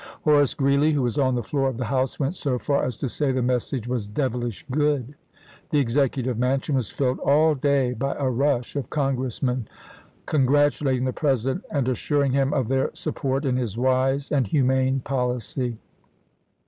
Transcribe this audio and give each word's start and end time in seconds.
Horace 0.23 0.55
Greeley, 0.55 0.93
who 0.93 1.03
was 1.03 1.19
on 1.19 1.35
the 1.35 1.43
floor 1.43 1.69
of 1.69 1.77
the 1.77 1.85
House, 1.85 2.19
went 2.19 2.33
so 2.33 2.57
far 2.57 2.83
as 2.83 2.97
to 2.97 3.07
say 3.07 3.31
the 3.31 3.43
message 3.43 3.87
was" 3.87 4.07
devilish 4.23 4.65
good." 4.71 5.13
The 5.69 5.77
Executive 5.77 6.39
Mansion 6.39 6.73
was 6.73 6.89
filled 6.89 7.19
all 7.19 7.53
day 7.53 7.93
by 7.93 8.15
a 8.15 8.27
rush 8.27 8.75
of 8.75 8.89
Congressmen, 8.89 9.67
congratulating 10.25 11.05
the 11.05 11.13
President 11.13 11.63
and 11.69 11.87
assuring 11.87 12.31
him 12.31 12.51
of 12.51 12.67
their 12.67 12.89
support 12.95 13.45
in 13.45 13.57
his 13.57 13.77
wise 13.77 14.31
and 14.31 14.47
hu 14.47 14.63
mane 14.63 15.01
policy. 15.01 15.77